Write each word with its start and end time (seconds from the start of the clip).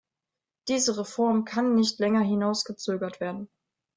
Diese 0.67 0.97
Reform 0.97 1.45
kann 1.45 1.75
nicht 1.75 1.99
länger 1.99 2.21
hinausgezögert 2.21 3.19
werden. 3.19 3.49